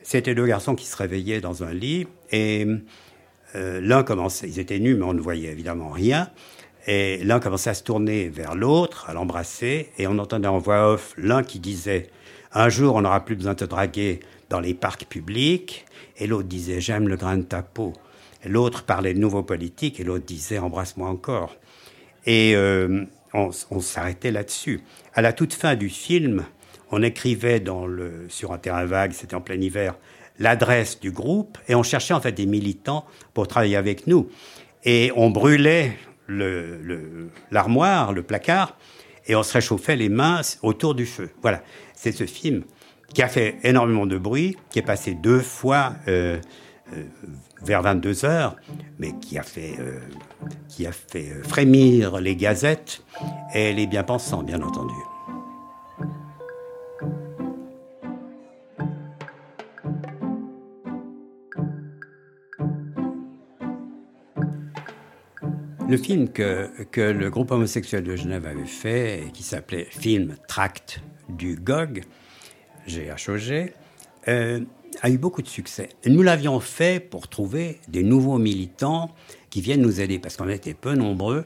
C'était 0.03 0.35
deux 0.35 0.45
garçons 0.45 0.75
qui 0.75 0.85
se 0.85 0.97
réveillaient 0.97 1.41
dans 1.41 1.63
un 1.63 1.73
lit 1.73 2.07
et 2.31 2.67
euh, 3.55 3.81
l'un 3.81 4.03
commençait, 4.03 4.47
ils 4.47 4.59
étaient 4.59 4.79
nus, 4.79 4.95
mais 4.95 5.05
on 5.05 5.13
ne 5.13 5.21
voyait 5.21 5.51
évidemment 5.51 5.89
rien. 5.89 6.29
Et 6.87 7.23
l'un 7.23 7.39
commençait 7.39 7.69
à 7.69 7.73
se 7.73 7.83
tourner 7.83 8.29
vers 8.29 8.55
l'autre, 8.55 9.09
à 9.09 9.13
l'embrasser, 9.13 9.89
et 9.97 10.07
on 10.07 10.17
entendait 10.17 10.47
en 10.47 10.57
voix 10.57 10.93
off 10.93 11.13
l'un 11.17 11.43
qui 11.43 11.59
disait 11.59 12.09
Un 12.53 12.69
jour, 12.69 12.95
on 12.95 13.01
n'aura 13.01 13.23
plus 13.23 13.35
besoin 13.35 13.53
de 13.53 13.59
te 13.59 13.65
draguer 13.65 14.21
dans 14.49 14.59
les 14.59 14.73
parcs 14.73 15.05
publics, 15.05 15.85
et 16.17 16.25
l'autre 16.25 16.47
disait 16.47 16.81
J'aime 16.81 17.07
le 17.07 17.17
grain 17.17 17.37
de 17.37 17.43
ta 17.43 17.61
peau. 17.61 17.93
L'autre 18.45 18.83
parlait 18.83 19.13
de 19.13 19.19
nouveaux 19.19 19.43
politiques, 19.43 19.99
et 19.99 20.03
l'autre 20.03 20.25
disait 20.25 20.57
Embrasse-moi 20.57 21.07
encore. 21.07 21.55
Et 22.25 22.55
euh, 22.55 23.05
on, 23.33 23.51
s'arrêtait 23.79 24.31
là-dessus. 24.31 24.81
À 25.13 25.21
la 25.21 25.33
toute 25.33 25.53
fin 25.53 25.75
du 25.75 25.89
film, 25.89 26.45
on 26.91 27.01
écrivait 27.01 27.63
sur 28.29 28.51
un 28.51 28.57
terrain 28.57 28.85
vague, 28.85 29.13
c'était 29.13 29.35
en 29.35 29.41
plein 29.41 29.59
hiver, 29.59 29.95
l'adresse 30.39 30.99
du 30.99 31.11
groupe 31.11 31.57
et 31.67 31.75
on 31.75 31.83
cherchait 31.83 32.13
en 32.13 32.21
fait 32.21 32.31
des 32.31 32.45
militants 32.45 33.05
pour 33.33 33.47
travailler 33.47 33.75
avec 33.75 34.07
nous. 34.07 34.29
Et 34.83 35.11
on 35.15 35.29
brûlait 35.29 35.97
l'armoire, 37.51 38.13
le, 38.13 38.23
placard, 38.23 38.77
et 39.27 39.35
on 39.35 39.43
se 39.43 39.53
réchauffait 39.53 39.95
les 39.95 40.09
mains 40.09 40.41
autour 40.61 40.95
du 40.95 41.05
feu. 41.05 41.29
Voilà, 41.41 41.61
c'est 41.93 42.11
ce 42.11 42.25
film 42.25 42.63
qui 43.13 43.21
a 43.21 43.27
fait 43.27 43.57
énormément 43.63 44.05
de 44.05 44.17
bruit, 44.17 44.57
qui 44.69 44.79
est 44.79 44.83
passé 44.83 45.13
deux 45.13 45.41
fois 45.41 45.95
euh, 46.07 46.39
vers 47.61 47.81
22 47.81 48.25
heures, 48.25 48.55
mais 48.99 49.13
qui 49.19 49.37
a 49.37 49.43
fait, 49.43 49.75
euh, 49.79 49.99
fait 50.91 51.31
frémir 51.43 52.19
les 52.19 52.35
gazettes 52.35 53.03
et 53.53 53.73
les 53.73 53.87
bien-pensants, 53.87 54.43
bien 54.43 54.61
entendu. 54.61 54.93
Le 65.91 65.97
film 65.97 66.29
que, 66.29 66.71
le 66.95 67.29
groupe 67.29 67.51
homosexuel 67.51 68.05
de 68.05 68.15
Genève 68.15 68.45
avait 68.45 68.65
fait, 68.65 69.25
qui 69.33 69.43
s'appelait 69.43 69.87
Film 69.91 70.37
Tract 70.47 71.01
du 71.27 71.57
GOG, 71.57 72.03
GHOG, 72.87 73.73
euh, 74.27 74.59
a 75.01 75.09
eu 75.09 75.17
beaucoup 75.17 75.41
de 75.41 75.47
succès. 75.47 75.89
Nous 76.05 76.21
l'avions 76.21 76.59
fait 76.59 76.99
pour 76.99 77.27
trouver 77.27 77.79
des 77.87 78.03
nouveaux 78.03 78.37
militants 78.37 79.11
qui 79.49 79.61
viennent 79.61 79.81
nous 79.81 79.99
aider, 80.01 80.19
parce 80.19 80.37
qu'on 80.37 80.49
était 80.49 80.73
peu 80.73 80.93
nombreux, 80.93 81.45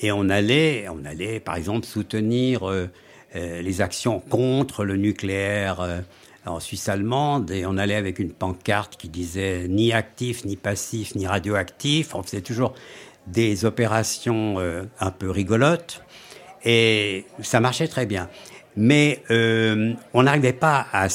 et 0.00 0.12
on 0.12 0.28
allait, 0.28 0.86
on 0.88 1.04
allait 1.04 1.40
par 1.40 1.56
exemple, 1.56 1.86
soutenir 1.86 2.68
euh, 2.68 2.88
euh, 3.34 3.62
les 3.62 3.80
actions 3.80 4.20
contre 4.20 4.84
le 4.84 4.96
nucléaire 4.96 6.02
en 6.44 6.60
Suisse 6.60 6.88
allemande, 6.88 7.50
et 7.50 7.66
on 7.66 7.76
allait 7.76 7.94
avec 7.94 8.18
une 8.18 8.32
pancarte 8.32 8.96
qui 8.96 9.08
disait 9.08 9.66
ni 9.68 9.92
actif, 9.92 10.44
ni 10.44 10.56
passif, 10.56 11.14
ni 11.14 11.26
radioactif. 11.26 12.14
On 12.14 12.22
faisait 12.22 12.40
toujours 12.40 12.74
des 13.26 13.64
opérations 13.64 14.58
un 14.98 15.10
peu 15.12 15.30
rigolotes 15.30 16.02
et 16.64 17.24
ça 17.40 17.60
marchait 17.60 17.86
très 17.86 18.06
bien. 18.06 18.28
Mais 18.76 19.22
on 19.30 20.24
n'arrivait 20.24 20.52
pas 20.52 20.86
à 20.92 21.08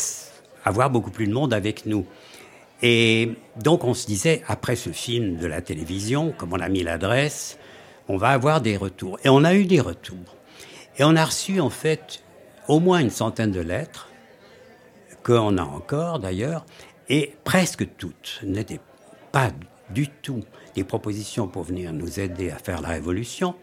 avoir 0.68 0.90
beaucoup 0.90 1.12
plus 1.12 1.28
de 1.28 1.34
monde 1.34 1.54
avec 1.54 1.86
nous. 1.86 2.06
Et 2.82 3.32
donc 3.62 3.84
on 3.84 3.94
se 3.94 4.06
disait, 4.06 4.44
après 4.48 4.76
ce 4.76 4.92
film 4.92 5.38
de 5.38 5.48
la 5.48 5.62
télévision, 5.62 6.34
comme 6.38 6.54
on 6.54 6.60
a 6.60 6.70
mis 6.70 6.84
l'adresse, 6.84 7.58
on 8.08 8.18
va 8.18 8.30
avoir 8.30 8.62
des 8.62 8.78
retours. 8.78 9.20
Et 9.24 9.30
on 9.30 9.44
a 9.44 9.54
eu 9.56 9.66
des 9.66 9.82
retours. 9.82 10.36
Et 10.98 11.04
on 11.04 11.16
a 11.16 11.26
reçu 11.26 11.60
en 11.60 11.70
fait 11.70 12.24
au 12.68 12.80
moins 12.80 13.00
une 13.00 13.10
centaine 13.10 13.52
de 13.52 13.62
lettres, 13.62 14.10
qu'on 15.24 15.58
a 15.58 15.64
encore 15.64 16.20
d'ailleurs, 16.20 16.66
et 17.10 17.34
presque 17.44 17.88
toutes 17.98 18.40
n'étaient 18.44 18.80
pas 19.32 19.52
du 19.90 20.08
tout 20.08 20.44
des 20.76 20.84
propositions 20.84 21.48
pour 21.48 21.64
venir 21.64 21.94
nous 21.94 22.20
aider 22.20 22.50
à 22.50 22.58
faire 22.58 22.82
la 22.82 22.90
révolution 22.90 23.56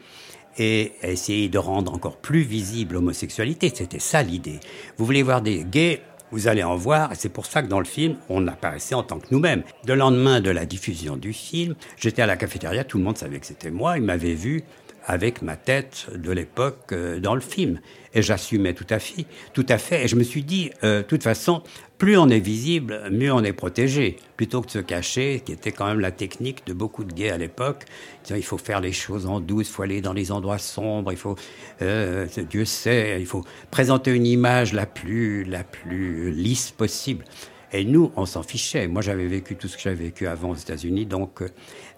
et 0.57 0.93
essayer 1.03 1.49
de 1.49 1.59
rendre 1.59 1.93
encore 1.93 2.17
plus 2.17 2.43
visible 2.43 2.95
l'homosexualité. 2.95 3.73
C'était 3.75 3.99
ça 3.99 4.23
l'idée. 4.23 4.61
Vous 4.97 5.05
voulez 5.05 5.23
voir 5.23 5.43
des 5.43 5.65
gays, 5.65 6.03
vous 6.35 6.49
allez 6.49 6.65
en 6.65 6.75
voir, 6.75 7.13
et 7.13 7.15
c'est 7.15 7.29
pour 7.29 7.47
ça 7.47 7.63
que 7.63 7.69
dans 7.69 7.79
le 7.79 7.85
film, 7.85 8.17
on 8.29 8.49
apparaissait 8.49 8.97
en 8.97 9.05
tant 9.05 9.21
que 9.21 9.27
nous-mêmes. 9.31 9.63
Le 9.87 9.95
lendemain 9.95 10.41
de 10.41 10.51
la 10.51 10.67
diffusion 10.67 11.17
du 11.17 11.33
film, 11.33 11.77
j'étais 11.97 12.23
à 12.23 12.27
la 12.27 12.37
cafétéria, 12.37 12.83
tout 12.83 12.99
le 12.99 13.05
monde 13.05 13.17
savait 13.17 13.39
que 13.39 13.47
c'était 13.47 13.71
moi, 13.71 13.99
ils 13.99 14.03
m'avaient 14.03 14.35
vu 14.35 14.65
avec 15.07 15.43
ma 15.43 15.57
tête 15.57 16.09
de 16.13 16.33
l'époque 16.33 16.91
euh, 16.91 17.21
dans 17.21 17.37
le 17.37 17.41
film. 17.41 17.79
Et 18.15 18.23
j'assumais 18.23 18.75
tout 18.75 18.87
à 18.91 18.99
fait, 18.99 19.27
tout 19.53 19.67
à 19.69 19.79
fait. 19.79 20.05
Et 20.05 20.09
je 20.09 20.17
me 20.17 20.25
suis 20.25 20.43
dit, 20.43 20.71
euh, 20.83 21.03
de 21.03 21.07
toute 21.07 21.23
façon, 21.23 21.63
plus 21.99 22.17
on 22.19 22.29
est 22.29 22.41
visible, 22.41 23.09
mieux 23.11 23.33
on 23.33 23.45
est 23.45 23.53
protégé, 23.53 24.17
plutôt 24.37 24.61
que 24.61 24.67
de 24.67 24.73
se 24.73 24.79
cacher, 24.79 25.43
qui 25.45 25.53
était 25.53 25.73
quand 25.73 25.87
même 25.87 26.01
la 26.01 26.11
technique 26.11 26.67
de 26.67 26.73
beaucoup 26.73 27.05
de 27.05 27.13
gays 27.13 27.31
à 27.31 27.39
l'époque. 27.39 27.85
Il 28.31 28.43
faut 28.43 28.59
faire 28.59 28.81
les 28.81 28.93
choses 28.93 29.27
en 29.27 29.41
douce, 29.41 29.69
il 29.69 29.73
faut 29.73 29.83
aller 29.83 30.01
dans 30.01 30.13
les 30.13 30.33
endroits 30.33 30.59
sombres, 30.59 31.13
il 31.13 31.19
faut, 31.19 31.37
euh, 31.83 32.27
Dieu 32.51 32.65
sait, 32.65 33.21
il 33.21 33.27
faut 33.27 33.45
présenter 33.71 34.11
une 34.11 34.27
image 34.27 34.73
la 34.73 34.87
plus, 34.87 35.45
la 35.45 35.63
plus 35.63 36.33
lisse 36.33 36.73
possible. 36.73 37.25
Et 37.73 37.85
nous, 37.85 38.13
on 38.17 38.27
s'en 38.27 38.43
fichait. 38.43 38.87
Moi, 38.87 39.03
j'avais 39.03 39.27
vécu 39.27 39.57
tout 39.57 39.67
ce 39.67 39.77
que 39.77 39.83
j'avais 39.83 40.05
vécu 40.05 40.27
avant 40.27 40.51
aux 40.51 40.57
États-Unis, 40.57 41.07
donc 41.07 41.43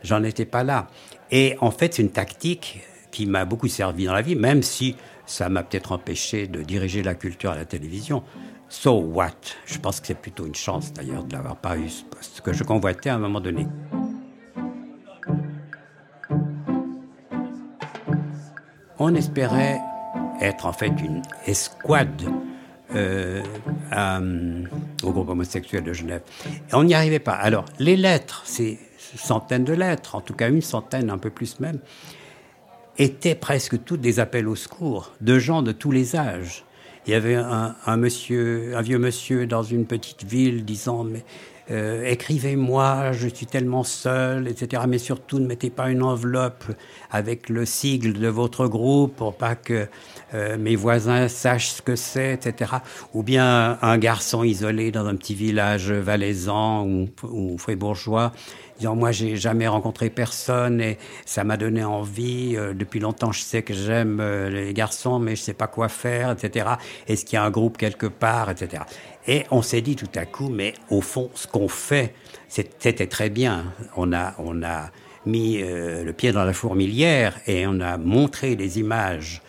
j'en 0.03 0.23
étais 0.23 0.47
pas 0.47 0.65
là. 0.65 0.89
Et 1.31 1.57
en 1.61 1.71
fait, 1.71 1.95
c'est 1.95 2.03
une 2.03 2.11
tactique 2.11 2.81
qui 3.11 3.27
m'a 3.27 3.45
beaucoup 3.45 3.69
servi 3.69 4.07
dans 4.07 4.15
la 4.15 4.23
vie, 4.23 4.37
même 4.37 4.63
si 4.63 4.97
ça 5.27 5.49
m'a 5.49 5.63
peut-être 5.63 5.93
empêché 5.93 6.47
de 6.47 6.63
diriger 6.63 7.03
la 7.03 7.15
culture 7.15 7.51
à 7.51 7.57
la 7.57 7.65
télévision. 7.65 8.23
So 8.69 8.99
what? 8.99 9.31
Je 9.65 9.79
pense 9.79 10.01
que 10.01 10.09
c'est 10.09 10.21
plutôt 10.21 10.47
une 10.47 10.55
chance 10.55 10.93
d'ailleurs 10.93 11.25
de 11.25 11.33
l'avoir 11.33 11.57
pas 11.57 11.77
eu, 11.77 11.89
ce 11.89 12.05
poste 12.05 12.41
que 12.41 12.53
je 12.53 12.65
convoitais 12.65 13.11
à 13.11 13.15
un 13.15 13.19
moment 13.19 13.41
donné. 13.41 13.67
On 18.99 19.15
espérait 19.15 19.79
être 20.41 20.67
en 20.67 20.73
fait 20.73 20.93
une 21.03 21.23
escouade 21.47 22.23
euh, 22.95 23.43
au 25.03 25.13
groupe 25.13 25.29
homosexuel 25.29 25.85
de 25.85 25.93
Genève. 25.93 26.23
On 26.73 26.85
n'y 26.85 26.95
arrivait 26.95 27.19
pas. 27.19 27.35
Alors, 27.35 27.65
les 27.79 27.97
lettres, 27.97 28.43
c'est 28.45 28.79
centaines 28.99 29.65
de 29.65 29.73
lettres, 29.73 30.15
en 30.15 30.21
tout 30.21 30.35
cas 30.35 30.49
une 30.49 30.63
centaine, 30.63 31.11
un 31.11 31.19
peu 31.19 31.31
plus 31.31 31.61
même, 31.61 31.79
étaient 32.99 33.35
presque 33.35 33.83
toutes 33.85 34.01
des 34.01 34.21
appels 34.21 34.49
au 34.49 34.57
secours 34.57 35.13
de 35.21 35.39
gens 35.39 35.63
de 35.63 35.73
tous 35.73 35.91
les 35.91 36.17
âges. 36.17 36.65
Il 37.07 37.13
y 37.13 37.15
avait 37.15 37.37
un, 37.37 37.97
monsieur, 37.97 38.77
un 38.77 38.83
vieux 38.83 38.99
monsieur 38.99 39.47
dans 39.47 39.63
une 39.63 39.87
petite 39.87 40.25
ville 40.25 40.65
disant 40.65 41.05
mais 41.05 41.25
euh, 41.71 42.05
écrivez-moi, 42.05 43.13
je 43.13 43.29
suis 43.29 43.47
tellement 43.47 43.83
seul, 43.83 44.47
etc. 44.47 44.85
Mais 44.89 44.99
surtout 44.99 45.39
ne 45.41 45.47
mettez 45.47 45.71
pas 45.71 45.91
une 45.91 46.03
enveloppe 46.03 46.65
avec 47.11 47.49
le 47.49 47.65
sigle 47.65 48.13
de 48.13 48.29
votre 48.29 48.69
groupe 48.69 49.17
pour 49.17 49.35
pas 49.35 49.57
que 49.57 49.89
euh, 50.35 50.57
mes 50.59 50.77
voisins 50.77 51.29
sachent 51.29 51.71
ce 51.71 51.83
que 51.83 51.97
c'est, 51.97 52.35
etc. 52.35 52.73
Ou 53.15 53.23
bien 53.23 53.79
un 53.83 53.99
garçon 53.99 54.45
isolé 54.45 54.93
dans 54.93 55.07
un 55.07 55.17
petit 55.17 55.35
village 55.35 55.91
valaisan 55.91 56.87
ou, 56.87 57.09
ou 57.25 57.59
fribourgeois 57.59 58.33
disant 58.79 58.95
moi 58.95 59.11
j'ai 59.11 59.37
jamais 59.37 59.67
rencontré 59.67 60.11
personne 60.11 60.83
et 60.83 60.99
ça 61.25 61.45
m'a 61.45 61.57
donné 61.57 61.83
envie. 61.83 62.57
Euh, 62.57 62.75
depuis 62.75 63.01
longtemps 63.01 63.33
je 63.33 63.41
sais 63.41 63.63
que 63.63 63.73
j'aime 63.73 64.23
les 64.51 64.75
garçons 64.75 65.19
mais 65.19 65.35
je 65.35 65.43
sais 65.43 65.55
pas 65.55 65.67
quoi 65.67 65.89
faire, 65.89 66.31
etc. 66.31 66.67
Est-ce 67.09 67.25
qu'il 67.25 67.37
y 67.37 67.39
a 67.39 67.45
un 67.45 67.51
groupe 67.51 67.79
quelque 67.79 68.07
part, 68.07 68.51
etc. 68.51 68.83
Et 69.29 69.45
on 69.51 69.63
s'est 69.63 69.81
dit 69.81 69.97
tout 69.97 70.07
à 70.15 70.25
coup 70.25 70.49
mais 70.49 70.75
au 70.91 71.01
fond 71.01 71.31
ce 71.35 71.47
qu'on 71.47 71.69
fait 71.69 72.15
c'était 72.49 73.07
très 73.07 73.31
bien. 73.31 73.73
On 73.97 74.13
a 74.13 74.35
on 74.39 74.63
a 74.63 74.91
mis 75.25 75.61
euh, 75.61 76.05
le 76.05 76.13
pied 76.13 76.33
dans 76.33 76.45
la 76.45 76.53
fourmilière 76.53 77.39
et 77.47 77.67
on 77.67 77.81
a 77.81 77.97
montré 77.97 78.57
des 78.57 78.79
images 78.79 79.43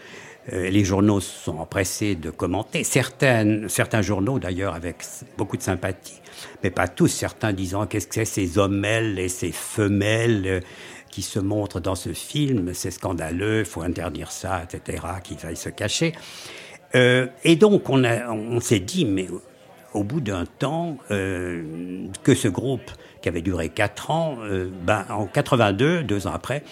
Euh, 0.54 0.70
les 0.70 0.86
journaux 0.86 1.20
sont 1.20 1.58
empressés 1.58 2.16
de 2.16 2.30
commenter. 2.30 2.84
Certaines, 2.84 3.68
certains 3.68 4.02
journaux, 4.02 4.40
d'ailleurs, 4.40 4.76
avec 4.76 5.04
beaucoup 5.38 5.58
de 5.58 5.62
sympathie, 5.62 6.22
mais 6.64 6.72
pas 6.72 6.88
tous, 6.88 7.10
certains 7.10 7.52
disant 7.52 7.86
qu'est-ce 7.86 8.08
que 8.08 8.16
c'est 8.16 8.26
ces 8.26 8.58
homelles 8.58 9.20
et 9.20 9.28
ces 9.28 9.52
femelles 9.52 10.48
euh, 10.48 10.60
qui 11.12 11.22
se 11.22 11.40
montrent 11.40 11.82
dans 11.82 11.96
ce 11.96 12.14
film, 12.14 12.74
c'est 12.74 12.92
scandaleux, 12.92 13.60
il 13.60 13.66
faut 13.66 13.82
interdire 13.82 14.32
ça, 14.32 14.64
etc., 14.64 15.04
qu'ils 15.24 15.46
aillent 15.46 15.58
se 15.58 15.70
cacher. 15.70 16.14
Et 16.94 17.56
donc, 17.58 17.90
on, 17.90 18.04
on 18.06 18.60
s'est 18.60 18.80
dit, 18.80 19.06
mais 19.06 19.28
au 19.98 20.04
bout 20.04 20.22
d'un 20.22 20.46
temps, 20.46 20.98
que 21.10 22.36
ce 22.36 22.48
groupe, 22.48 22.92
qui 23.22 23.30
avait 23.30 23.42
duré 23.42 23.70
quatre 23.70 24.12
ans, 24.12 24.38
ben, 24.84 25.06
en 25.10 25.26
82, 25.26 26.04
deux 26.04 26.28
ans 26.28 26.34
après, 26.34 26.64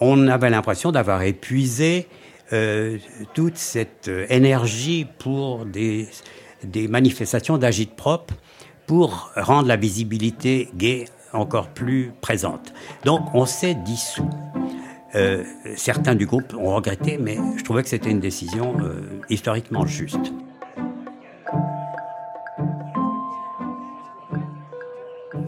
on 0.00 0.26
avait 0.28 0.50
l'impression 0.50 0.92
d'avoir 0.92 1.22
épuisé 1.22 2.08
euh, 2.52 2.98
toute 3.32 3.56
cette 3.56 4.08
euh, 4.08 4.26
énergie 4.28 5.06
pour 5.18 5.66
des, 5.66 6.08
manifestations 6.88 7.58
d'agite 7.58 7.94
propre 7.94 8.34
pour 8.88 9.30
rendre 9.36 9.68
la 9.68 9.76
visibilité 9.76 10.68
gay 10.74 11.04
encore 11.32 11.68
plus 11.68 12.10
présente. 12.20 12.72
Donc 13.04 13.20
on 13.34 13.46
s'est 13.46 13.76
dissous. 13.76 14.28
Euh, 15.14 15.44
certains 15.76 16.16
du 16.16 16.26
groupe 16.26 16.52
ont 16.54 16.74
regretté, 16.74 17.18
mais 17.18 17.38
je 17.56 17.62
trouvais 17.62 17.84
que 17.84 17.88
c'était 17.88 18.10
une 18.10 18.20
décision 18.20 18.74
historiquement 19.28 19.86
juste. 19.86 20.32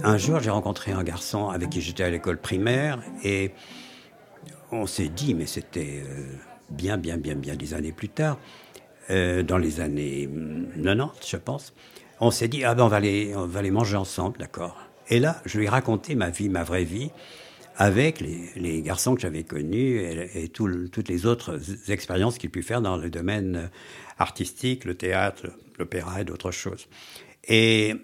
Un 0.04 0.18
jour, 0.18 0.40
j'ai 0.40 0.50
rencontré 0.50 0.90
un 0.90 1.04
garçon 1.04 1.48
avec 1.48 1.70
qui 1.70 1.80
j'étais 1.80 2.02
à 2.02 2.10
l'école 2.10 2.38
primaire 2.38 3.00
et 3.22 3.52
on 4.72 4.86
s'est 4.86 5.08
dit, 5.08 5.34
mais 5.34 5.46
c'était 5.46 6.02
bien, 6.70 6.98
bien, 6.98 7.16
bien, 7.16 7.36
bien 7.36 7.54
des 7.54 7.72
années 7.72 7.92
plus 7.92 8.08
tard, 8.08 8.38
euh, 9.10 9.44
dans 9.44 9.58
les 9.58 9.80
années 9.80 10.28
90, 10.82 11.30
je 11.30 11.36
pense, 11.36 11.72
on 12.20 12.32
s'est 12.32 12.48
dit, 12.48 12.64
ah 12.64 12.74
ben 12.74 12.84
on 12.84 12.88
va 12.88 12.98
les, 12.98 13.36
on 13.36 13.46
va 13.46 13.62
manger 13.70 13.96
ensemble, 13.96 14.38
d'accord. 14.38 14.76
Et 15.08 15.20
là, 15.20 15.40
je 15.44 15.58
lui 15.58 15.66
ai 15.66 15.68
raconté 15.68 16.16
ma 16.16 16.30
vie, 16.30 16.48
ma 16.48 16.64
vraie 16.64 16.84
vie, 16.84 17.10
avec 17.76 18.20
les, 18.20 18.82
garçons 18.82 19.14
que 19.14 19.20
j'avais 19.20 19.44
connus 19.44 20.00
et, 20.34 20.48
toutes 20.48 21.08
les 21.08 21.26
autres 21.26 21.60
expériences 21.90 22.38
qu'il 22.38 22.50
pu 22.50 22.62
faire 22.62 22.80
dans 22.80 22.96
le 22.96 23.08
domaine 23.08 23.70
artistique, 24.18 24.84
le 24.84 24.94
théâtre, 24.94 25.46
l'opéra 25.78 26.20
et 26.20 26.24
d'autres 26.24 26.50
choses. 26.50 26.88
Et 27.48 27.94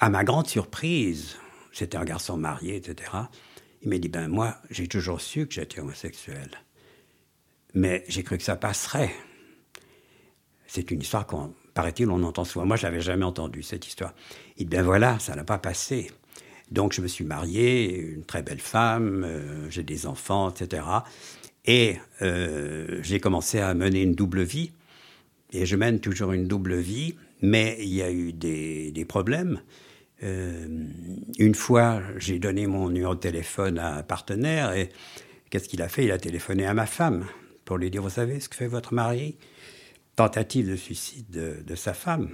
à 0.00 0.08
ma 0.08 0.24
grande 0.24 0.48
surprise, 0.48 1.36
c'était 1.72 1.98
un 1.98 2.04
garçon 2.04 2.38
marié, 2.38 2.76
etc. 2.76 3.12
Il 3.82 3.90
m'a 3.90 3.98
dit, 3.98 4.08
ben 4.08 4.28
moi, 4.28 4.56
j'ai 4.70 4.88
toujours 4.88 5.20
su 5.20 5.46
que 5.46 5.54
j'étais 5.54 5.80
homosexuel. 5.80 6.50
Mais 7.74 8.04
j'ai 8.08 8.22
cru 8.22 8.38
que 8.38 8.42
ça 8.42 8.56
passerait. 8.56 9.14
C'est 10.66 10.90
une 10.90 11.00
histoire 11.00 11.26
qu'on, 11.26 11.54
paraît-il, 11.74 12.08
on 12.10 12.22
entend 12.22 12.44
souvent. 12.44 12.64
Moi, 12.64 12.76
je 12.76 12.84
l'avais 12.84 13.00
jamais 13.00 13.24
entendu, 13.24 13.62
cette 13.62 13.86
histoire. 13.86 14.14
Et 14.56 14.64
bien 14.64 14.82
voilà, 14.82 15.18
ça 15.18 15.36
n'a 15.36 15.44
pas 15.44 15.58
passé. 15.58 16.10
Donc, 16.70 16.92
je 16.92 17.02
me 17.02 17.06
suis 17.08 17.24
marié, 17.24 17.94
une 17.94 18.24
très 18.24 18.42
belle 18.42 18.60
femme, 18.60 19.24
euh, 19.24 19.68
j'ai 19.70 19.82
des 19.82 20.06
enfants, 20.06 20.50
etc. 20.50 20.82
Et 21.66 21.98
euh, 22.22 23.00
j'ai 23.02 23.20
commencé 23.20 23.58
à 23.60 23.74
mener 23.74 24.02
une 24.02 24.14
double 24.14 24.42
vie. 24.42 24.72
Et 25.52 25.66
je 25.66 25.76
mène 25.76 26.00
toujours 26.00 26.32
une 26.32 26.46
double 26.46 26.76
vie, 26.76 27.16
mais 27.42 27.76
il 27.80 27.92
y 27.92 28.02
a 28.02 28.10
eu 28.10 28.32
des, 28.32 28.92
des 28.92 29.04
problèmes. 29.04 29.60
Euh, 30.22 30.66
une 31.38 31.54
fois, 31.54 32.02
j'ai 32.18 32.38
donné 32.38 32.66
mon 32.66 32.90
numéro 32.90 33.14
de 33.14 33.20
téléphone 33.20 33.78
à 33.78 33.96
un 33.96 34.02
partenaire 34.02 34.72
et 34.72 34.90
qu'est-ce 35.48 35.68
qu'il 35.68 35.82
a 35.82 35.88
fait? 35.88 36.04
Il 36.04 36.12
a 36.12 36.18
téléphoné 36.18 36.66
à 36.66 36.74
ma 36.74 36.86
femme 36.86 37.26
pour 37.64 37.78
lui 37.78 37.90
dire, 37.90 38.02
vous 38.02 38.10
savez 38.10 38.40
ce 38.40 38.48
que 38.48 38.56
fait 38.56 38.66
votre 38.66 38.92
mari? 38.94 39.36
Tentative 40.16 40.70
de 40.70 40.76
suicide 40.76 41.30
de, 41.30 41.74
sa 41.74 41.94
femme. 41.94 42.30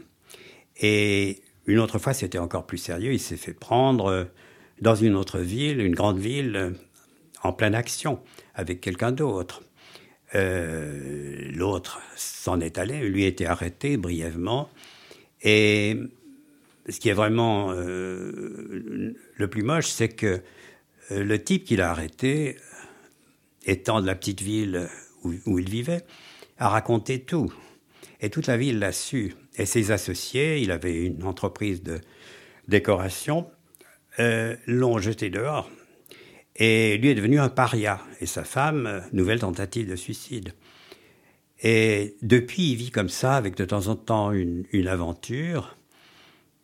Et 0.81 1.43
une 1.67 1.79
autre 1.79 1.99
fois, 1.99 2.15
c'était 2.15 2.39
encore 2.39 2.67
plus 2.67 2.79
sérieux, 2.79 3.13
il 3.13 3.21
s'est 3.21 3.37
fait 3.37 3.53
prendre 3.53 4.29
dans 4.81 4.95
une 4.95 5.15
autre 5.15 5.39
ville, 5.39 5.81
une 5.81 5.95
grande 5.95 6.19
ville, 6.19 6.75
en 7.43 7.53
pleine 7.53 7.75
action, 7.75 8.19
avec 8.55 8.81
quelqu'un 8.81 9.13
d'autre. 9.13 9.63
Euh, 10.35 11.51
l'autre 11.55 12.01
s'en 12.17 12.61
est 12.61 12.79
allé, 12.79 13.09
lui 13.09 13.25
a 13.25 13.29
été 13.29 13.47
arrêté 13.47 13.97
brièvement. 13.97 14.69
Et 15.43 15.97
ce 16.89 16.99
qui 16.99 17.09
est 17.09 17.15
vraiment 17.15 17.71
euh, 17.73 19.15
le 19.37 19.49
plus 19.49 19.63
moche, 19.63 19.87
c'est 19.87 20.09
que 20.09 20.43
euh, 21.13 21.23
le 21.25 21.43
type 21.43 21.65
qu'il 21.65 21.81
a 21.81 21.91
arrêté, 21.91 22.57
étant 23.65 24.01
de 24.01 24.07
la 24.07 24.15
petite 24.15 24.43
ville 24.43 24.89
où, 25.25 25.59
il 25.59 25.69
vivait, 25.69 26.03
a 26.59 26.69
raconté 26.69 27.21
tout. 27.21 27.53
Et 28.21 28.31
toute 28.31 28.47
la 28.47 28.57
ville 28.57 28.79
l'a 28.79 28.93
su. 28.93 29.35
Et 29.57 29.67
ses 29.67 29.91
associés, 29.91 30.61
il 30.61 30.71
avait 30.71 31.05
une 31.05 31.25
entreprise 31.25 31.83
de 31.83 32.01
décoration, 32.69 33.51
l'ont 34.19 34.99
jeté 34.99 35.31
dehors. 35.31 35.69
Et 36.57 36.97
lui 36.99 37.11
est 37.11 37.15
devenu 37.15 37.39
un 37.39 37.49
paria. 37.49 38.01
Et 38.21 38.27
sa 38.27 38.45
femme, 38.45 39.03
nouvelle 39.13 39.41
tentative 39.41 39.89
de 39.89 39.97
suicide. 39.97 40.53
Et 41.63 42.17
depuis, 42.23 42.73
il 42.73 42.77
vit 42.77 42.91
comme 42.91 43.09
ça, 43.09 43.37
avec 43.37 43.57
de 43.57 43.65
temps 43.65 43.89
en 43.89 43.97
temps 43.97 44.33
une, 44.33 44.67
aventure. 44.89 45.77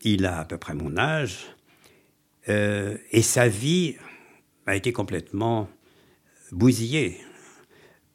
Il 0.02 0.26
a 0.26 0.40
à 0.40 0.44
peu 0.44 0.58
près 0.58 0.74
mon 0.74 0.96
âge. 0.96 1.46
Euh, 2.48 2.96
et 3.10 3.22
sa 3.22 3.48
vie 3.48 3.96
a 4.66 4.74
été 4.74 4.92
complètement 4.92 5.68
bousillée 6.50 7.18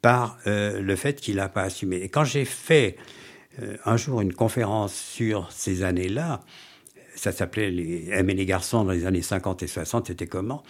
par 0.01 0.37
euh, 0.47 0.81
le 0.81 0.95
fait 0.95 1.19
qu'il 1.19 1.37
n'a 1.37 1.49
pas 1.49 1.63
assumé. 1.63 1.97
Et 1.97 2.09
quand 2.09 2.25
j'ai 2.25 2.45
fait 2.45 2.97
euh, 3.61 3.77
un 3.85 3.97
jour 3.97 4.21
une 4.21 4.33
conférence 4.33 4.93
sur 4.93 5.51
ces 5.51 5.83
années-là, 5.83 6.41
ça 7.15 7.31
s'appelait 7.31 7.71
les 7.71 8.23
les 8.23 8.45
garçons 8.45 8.83
dans 8.83 8.91
les 8.91 9.05
années 9.05 9.23
50 9.23 9.63
et 9.63 9.67
60, 9.67 10.07
c'était 10.07 10.27
comment? 10.27 10.63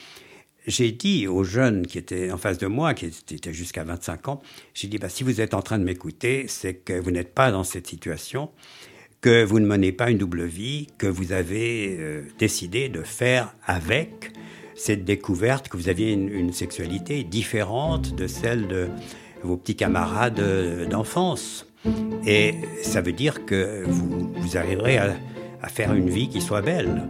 J'ai 0.68 0.92
dit 0.92 1.28
aux 1.28 1.46
jeunes 1.46 1.88
qui 1.88 1.98
étaient 1.98 2.30
en 2.30 2.38
face 2.38 2.58
de 2.58 2.68
moi, 2.68 2.94
qui 2.94 3.06
étaient 3.06 3.54
jusqu'à 3.54 3.86
25 3.86 4.28
ans, 4.28 4.42
j'ai 4.74 4.90
dit, 4.90 4.98
bah, 4.98 5.08
si 5.08 5.24
vous 5.24 5.40
êtes 5.40 5.54
en 5.54 5.62
train 5.62 5.80
de 5.80 5.86
m'écouter, 5.86 6.46
c'est 6.50 6.74
que 6.74 6.92
vous 6.92 7.10
n'êtes 7.10 7.34
pas 7.34 7.52
dans 7.52 7.64
cette 7.64 7.88
situation, 7.88 8.50
que 9.22 9.46
vous 9.46 9.62
ne 9.62 9.66
menez 9.66 9.94
pas 9.94 10.12
une 10.12 10.18
double 10.18 10.44
vie, 10.44 10.88
que 10.98 11.08
vous 11.08 11.32
avez 11.32 11.96
euh, 11.98 12.24
décidé 12.38 12.90
de 12.90 13.02
faire 13.02 13.56
avec 13.66 14.34
cette 14.76 15.06
découverte 15.06 15.70
que 15.70 15.78
vous 15.78 15.88
aviez 15.88 16.12
une 16.12 16.52
sexualité 16.52 17.24
différente 17.24 18.14
de 18.14 18.28
celle 18.28 18.68
de 18.68 18.90
vos 19.44 19.56
petits 19.56 19.76
camarades 19.76 20.88
d'enfance. 20.90 21.66
Et 22.28 22.54
ça 22.84 23.02
veut 23.02 23.14
dire 23.14 23.46
que 23.46 23.84
vous, 23.88 24.58
arriverez 24.58 24.98
à 24.98 25.68
faire 25.68 25.94
une 25.94 26.10
vie 26.10 26.30
qui 26.30 26.42
soit 26.42 26.62
belle. 26.62 27.10